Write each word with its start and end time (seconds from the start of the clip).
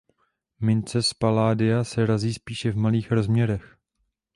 Mince 0.59 1.03
z 1.03 1.13
palladia 1.13 1.83
se 1.83 2.05
razí 2.05 2.33
spíše 2.33 2.71
v 2.71 2.77
malých 2.77 3.11
rozměrech. 3.11 3.77